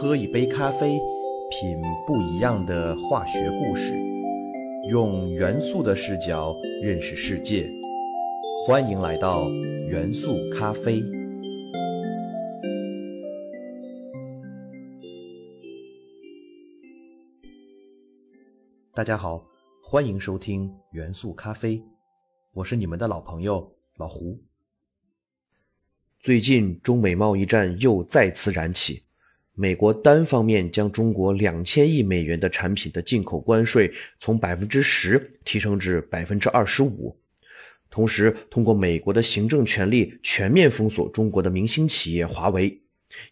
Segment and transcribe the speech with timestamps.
[0.00, 0.96] 喝一杯咖啡，
[1.50, 3.92] 品不一样的化学故事，
[4.88, 7.68] 用元素的视角认识世界。
[8.64, 11.02] 欢迎来到元素咖啡。
[18.94, 19.44] 大家好，
[19.82, 21.82] 欢迎收听元素咖啡，
[22.52, 24.38] 我是你们的老朋友老胡。
[26.20, 29.02] 最近中美贸易战又再次燃起，
[29.60, 37.18] 美国单方面将中国两千亿美元的产品的进口关税从百分之十提升至百分之二十五，
[37.90, 42.80] 同时通过美国的行政权力全面封锁中国的明星企业华为，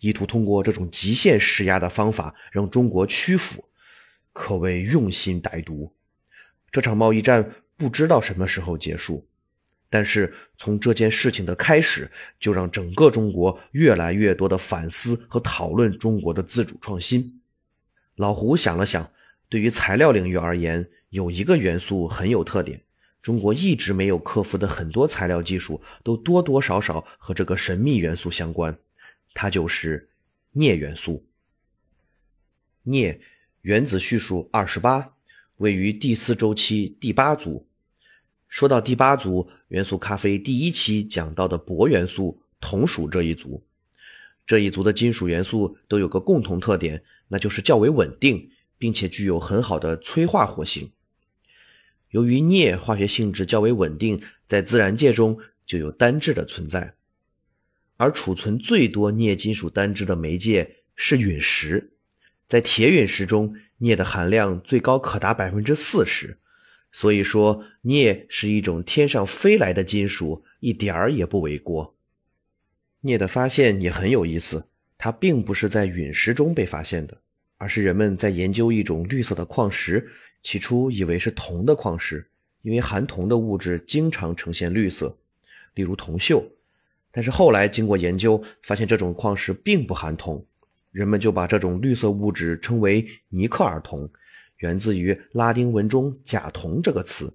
[0.00, 3.64] 意图通过这种极限施压的方法让中国屈服，
[4.32, 5.94] 可谓用心歹毒。
[6.72, 9.24] 这场贸易战不知道什么时候结束。
[9.88, 17.40] 但是从这件事情的开始，就让整个中国越来越多的反思和讨论中国的自主创新。
[18.16, 19.10] 老胡想了想，
[19.48, 22.82] 对于材料领域而言，有一个元素很有特点，
[23.22, 28.76] 中国一直没有克服的很多材料技术，都多多少少和这个神秘元素相关，
[29.34, 30.08] 它就是
[30.52, 31.24] 镍元素。
[32.82, 33.20] 镍
[33.62, 35.12] 原子序数二十八，
[35.58, 37.66] 位于第四周期第八组。
[38.48, 43.66] 说到第八组元素，咖啡第一期讲到的铂元素同属这一组。
[44.46, 50.92] 这一组的金属元素都有个共同特点，那就是较为稳定，并且具有很好的催化活性。
[52.10, 56.94] 由于镍化学性质较为稳定，在自然界中就有单质的存在。
[57.96, 61.92] 而储存最多镍金属单质的媒介是陨石，
[62.46, 66.38] 在铁陨石中，镍的含量最高可达百分之四十。
[66.96, 71.94] 所以说，镍是一种天上飞来的金属，一点儿也不为过。
[73.02, 74.64] 镍的发现也很有意思，
[74.96, 77.20] 它并不是在陨石中被发现的，
[77.58, 80.08] 而是人们在研究一种绿色的矿石，
[80.42, 82.26] 起初以为是铜的矿石，
[82.62, 85.14] 因为含铜的物质经常呈现绿色，
[85.74, 86.42] 例如铜锈。
[87.12, 90.42] 但是后来经过研究，发现这种矿石并不含铜，
[90.92, 94.08] 人们就把这种绿色物质称为尼克尔铜。
[94.58, 97.32] 源自于拉丁文中“甲铜”这个词，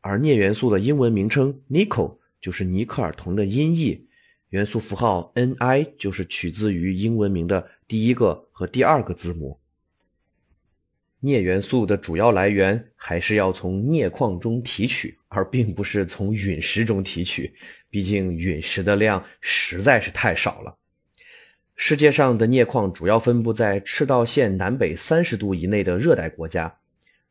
[0.00, 4.08] 而镍元素的英文名称 “nickel” 就是尼克尔铜的音译，
[4.48, 9.60] 元素符号 Ni 就是取自于英文名的第一个和第二个字母。
[11.20, 17.54] 镍元素的主要来源还是要从镍矿中提取，而并不是从陨石中提取，
[17.90, 20.78] 毕竟陨石的量实在是太少了。
[21.82, 26.76] 世界上的镍矿主要分布在赤道线南北三十度以内的热带国家，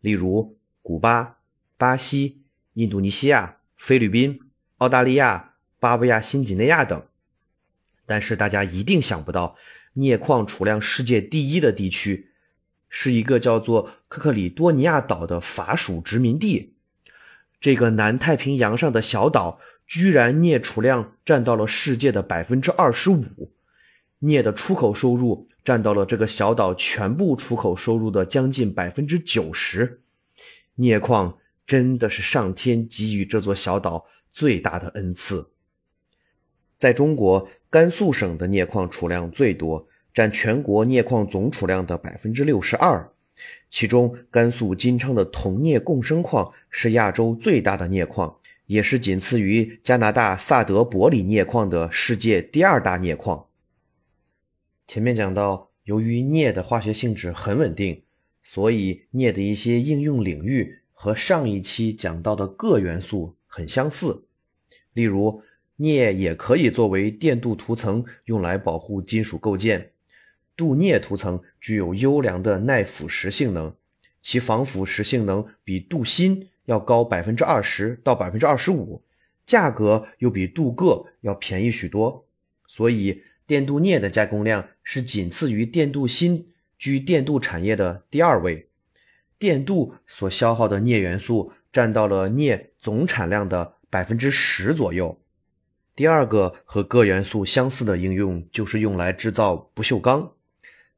[0.00, 1.36] 例如古巴、
[1.76, 2.40] 巴西、
[2.72, 4.40] 印度尼西亚、菲律宾、
[4.78, 7.04] 澳大利亚、巴布亚新几内亚等。
[8.06, 9.58] 但是大家一定想不到，
[9.92, 12.30] 镍矿储量世界第一的地区，
[12.88, 16.72] 是一个叫做科克里多尼亚岛的法属殖民地。
[17.60, 23.52] 这个南太平洋上的小岛，居然镍储量占到了世界的百分之二十五。
[24.20, 30.00] 镍的出口收入占到了这个小岛全部出口收入的将近百分之九十，
[30.74, 35.50] 镍矿真的是上天给予这座小岛最大的恩赐。
[36.78, 43.10] 在中国，甘肃省的镍矿储量最多，占全国镍矿总储量的百分之六十二，
[43.70, 53.47] 其中甘肃金昌的铜镍共生矿是亚洲最大的镍矿，也是仅次于加拿大萨德伯里镍矿的世界第二大镍矿。
[54.88, 58.04] 前面讲到，由于镍的化学性质很稳定，
[58.42, 64.24] 所以镍的一些应用领域和上一期讲到的铬元素很相似。
[64.94, 65.42] 例如，
[65.76, 69.90] 镍也可以作为电镀涂层用来保护金属构件。
[70.56, 73.74] 镀镍涂层具有优良的耐腐蚀性能，
[74.22, 79.02] 其防腐蚀性能比镀锌要高百分之二十到百分之二十五，
[79.44, 82.24] 价格又比镀铬要便宜许多，
[82.66, 83.22] 所以。
[83.48, 86.44] 电镀镍的加工量是仅次于电镀锌，
[86.78, 88.68] 居电镀产业的第二位。
[89.38, 95.18] 电镀所消耗的镍元素占到了镍总产量的百分之十左右。
[95.96, 100.34] 第二个和铬元素相似的应用就是用来制造不锈钢。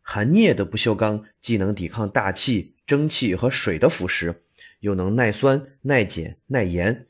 [0.00, 4.34] 含镍的不锈钢既能抵抗大气、蒸汽和水的腐蚀，
[4.80, 7.06] 又能耐酸、耐碱、耐盐，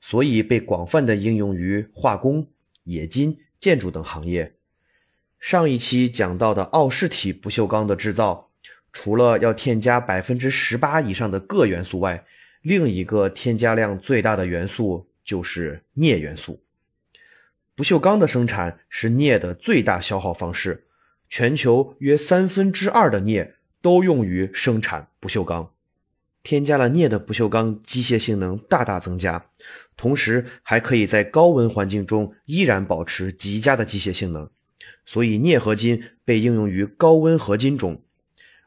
[0.00, 2.48] 所以被广泛的应用于化工、
[2.84, 4.56] 冶金、建筑等行业。
[5.40, 8.50] 上一期讲到的奥氏体不锈钢的制造，
[8.92, 12.24] 除了要添加百分之十八以上的铬元素外，
[12.60, 16.62] 另一个添加量最大的元素就是镍元素。
[17.74, 20.84] 不锈钢的生产是镍的最大消耗方式，
[21.30, 25.72] 全球约三分之二的镍都用于生产不锈钢。
[26.42, 29.46] 添加了镍的不锈钢机械性能大大增加，
[29.96, 34.50] 同时还可以在高温环境中依然保持极佳的机械性能。
[35.06, 38.02] 所以，镍合金被应用于高温合金中。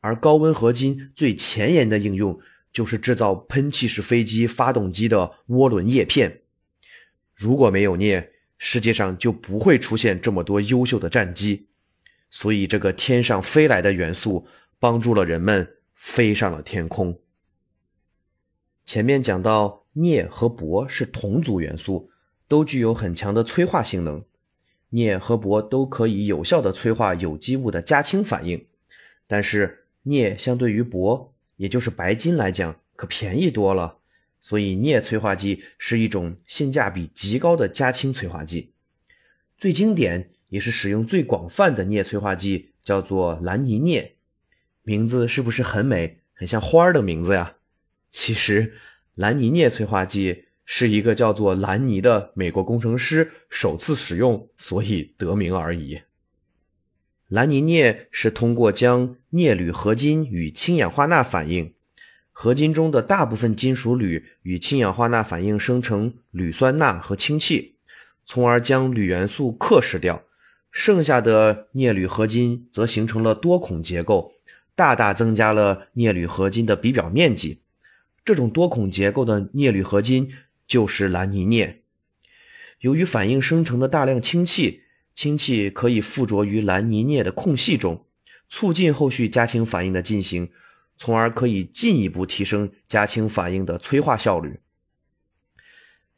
[0.00, 2.38] 而高温合金最前沿的应用
[2.72, 6.42] 就是制造喷气式飞机发动机的涡轮叶片。
[7.34, 11.66] 如果没有镍，世界上就不会出现这么多优秀的战机。
[12.30, 14.46] 所以，这个天上飞来的元素
[14.78, 17.18] 帮助了人们飞上了天空。
[18.84, 22.10] 前面讲到，镍和铂是同族元素，
[22.46, 24.24] 都具有很强的催化性能。
[24.90, 28.66] 镍和铂都可以有效的催化有机物的加氢反应，
[29.26, 33.98] 但是镍相对于铂，也就是白金来讲，可便宜多了。
[34.40, 38.72] 所以，镍催化剂是一种性价比极高的加氢催化剂。
[39.58, 44.14] 最经典也是使用最广泛的镍催化剂叫做蓝泥镍，
[44.82, 47.56] 名字是不是很美，很像花儿的名字呀？
[48.10, 48.74] 其实，
[49.16, 56.02] 蓝泥镍催化剂是一个叫做兰尼的美国工程师首次使用，所以得名而已。
[57.26, 61.72] 兰尼镍是通过将镍铝合金与氢氧化钠反应，
[62.32, 67.76] 合金中的大部分金属铝与氢氧化钠反应生成铝酸钠和氢气，
[68.26, 70.22] 从而将铝元素克蚀掉，
[70.70, 74.34] 剩下的镍铝合金则形成了多孔结构，
[74.74, 77.62] 大大增加了镍铝合金的比表面积。
[78.22, 80.30] 这种多孔结构的镍铝合金
[80.68, 81.82] 就是蓝泥镍。
[82.78, 84.82] 由于反应生成的大量氢气，
[85.12, 88.06] 氢气可以附着于蓝泥镍的空隙中，
[88.48, 90.52] 促进后续加氢反应的进行，
[90.96, 94.60] 从而可以进一步提升加氢反应的催化效率。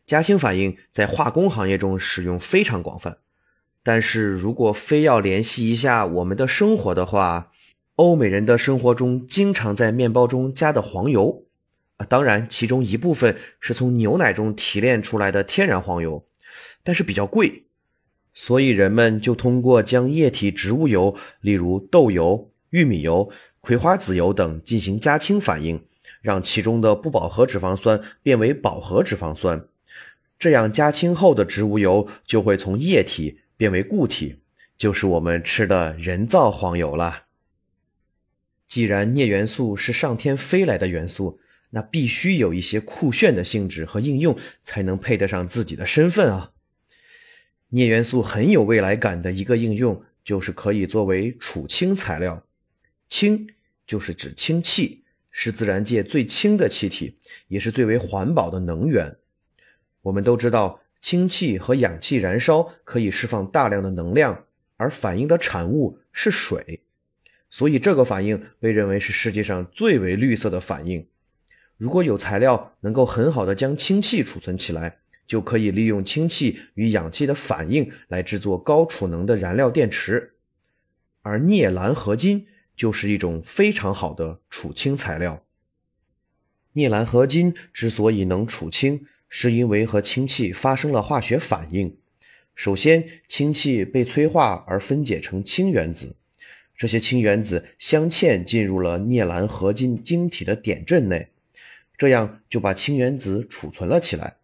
[0.05, 3.19] 加氢反应在化工行业中使用非常广泛，
[3.83, 7.53] 但是如果非要联系一下我们的生活的话，
[7.95, 11.47] 欧美人的生活中经常在面包中加的黄油。
[12.09, 16.25] 当然，其中一部分是从牛奶中提炼出来的天然黄油，
[16.83, 17.65] 但是比较贵，
[18.33, 23.31] 所以人们就通过将液体植物油，例如豆油、玉米油、
[23.61, 25.85] 葵花籽油等进行加氢反应，
[26.23, 29.67] 让其中的不饱和脂肪酸变为饱和脂肪酸，
[30.39, 34.37] 这样加氢后的植物油就会从液体变为固体，
[34.79, 37.25] 就是我们吃的人造黄油了。
[38.67, 46.53] 既然镍元素是上天飞来的元素，那必须有一些酷炫的性质和应用，才能配得上自己的身份啊！
[47.69, 52.45] 镍元素很有未来感的一个应用，就是可以作为储氢材料。
[53.09, 53.49] 氢
[53.87, 57.17] 就是指氢气，是自然界最轻的气体，
[57.49, 59.17] 也是最为环保的能源。
[60.03, 64.47] 我们都知道，氢气和氧气燃烧可以释放大量的能量，
[64.77, 66.81] 而反应的产物是水，
[67.51, 71.07] 所以这个反应被认为是世界上最为绿色的反应。
[71.81, 80.35] 如果有材料能够很好的将氢气储存起来，就可以利用氢气与氧气的反应来制作高储能的燃料电池，
[81.23, 82.47] 而镍蓝合金
[82.77, 85.43] 就是一种非常好的储氢材料。
[86.75, 91.97] 镍蓝合金之所以能储氢，是因为和氢气发生了化学反应。
[92.55, 96.15] 首先，氢气被催化而分解成氢原子，
[96.77, 101.31] 这些氢原子镶嵌进入了镍蓝合金晶体的点阵内。
[102.01, 104.39] 这样就把氢原子储存了起来。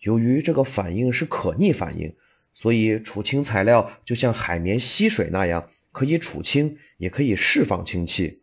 [0.00, 2.12] 由于这个反应是可逆反应，
[2.54, 8.40] 所以储氢材料就像海绵吸水那样，可以储氢，也可以释放氢气。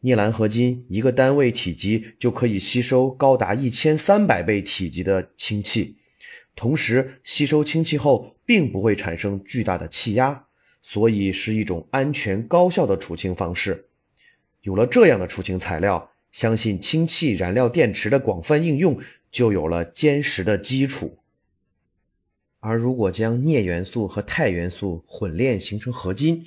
[0.00, 5.96] 镍蓝合金一个单位体积就可以吸收高达一千三百倍体积的氢气，
[6.54, 10.44] 同时吸收氢气后并不会产生巨大的气压，
[10.82, 13.86] 所以是一种安全高效的储氢方式。
[14.60, 16.09] 有了这样的储氢材料。
[16.32, 21.18] 相信氢气燃料电池的广泛应用就有了坚实的基础。
[22.60, 26.46] 而如果将镍元素和钛元素混炼形成合金，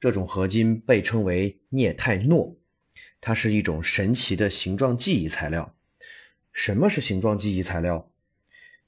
[0.00, 2.56] 这种合金被称为镍钛诺，
[3.20, 5.74] 它是一种神奇的形状记忆材料。
[6.52, 8.10] 什么是形状记忆材料？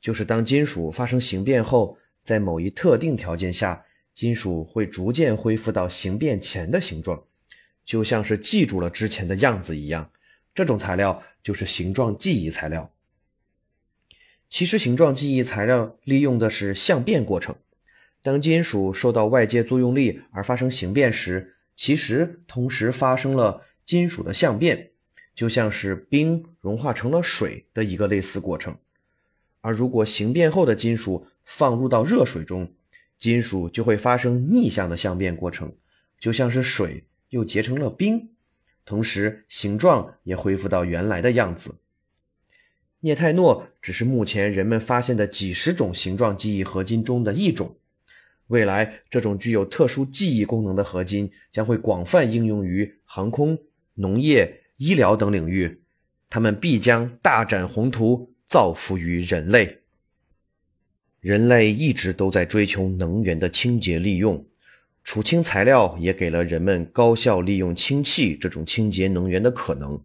[0.01, 7.25] 就是当金属发生形变后，在某一特定条件下，金属会逐渐恢复到形变前的形状，
[7.85, 10.11] 就像是记住了之前的样子一样。
[10.57, 12.91] 这种材料就是形状记忆材料。
[14.49, 17.55] 其实，形状记忆材料利用的是相变过程。
[18.23, 24.93] 当金属受到外界作用力而发生形变时，其实同时发生了金属的相变，
[25.35, 28.79] 就像是冰融化成了水的一个类似过程。
[29.61, 32.73] 而如果形变后的金属放入到热水中，
[33.19, 35.77] 金属就会发生逆向的相变过程，
[36.19, 38.31] 就像是水又结成了冰，
[38.87, 41.75] 同时形状也恢复到原来的样子。
[43.01, 47.77] 涅泰诺只是目前人们发现的几十种形状记忆合金中的一种。
[48.47, 53.59] 未来，这种具有特殊记忆功能的合金将会广泛应用于航空、
[53.95, 55.83] 农业、医疗等领域，
[56.31, 59.81] 它们必将大展宏图，造福于人类。
[61.21, 64.47] 人类一直都在追求能源的清洁利用，
[65.07, 70.03] 储氢材料也给了人们高效利用氢气这种清洁能源的可能。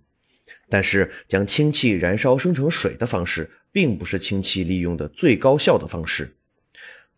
[0.70, 6.36] 但是，将氢气燃烧生成水的方式，并不是氢气利用的最高效的方式。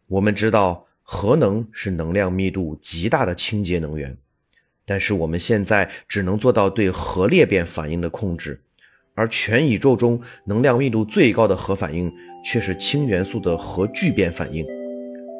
[0.08, 0.88] 我们知道。
[1.06, 4.18] 核能是能量密度极大的清洁能源，
[4.86, 8.62] 但是我们现在只能做到对核裂变反应的控制，
[9.14, 12.10] 而全宇宙中能量密度最高的核反应
[12.46, 14.66] 却是氢元素的核聚变反应。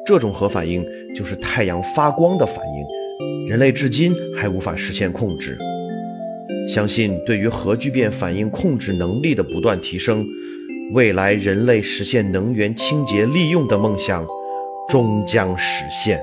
[0.06, 0.84] 这种核反应
[1.14, 5.56] 就是太阳发光的反应，人类至今还无法实现控制。
[6.68, 10.26] 相信对于核聚变反应控制能力的不断提升，
[10.92, 14.26] 未来人类实现能源清洁利用的梦想。
[14.86, 16.20] 终将实现。